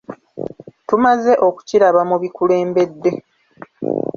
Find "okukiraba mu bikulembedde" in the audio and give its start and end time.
1.47-3.11